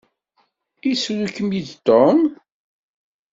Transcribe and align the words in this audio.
Isru-kem-id 0.91 1.69
Tom? 1.87 2.19